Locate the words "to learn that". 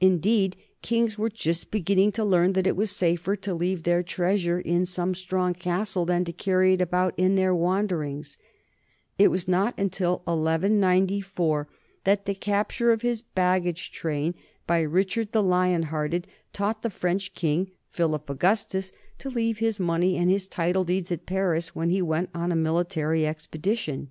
2.12-2.64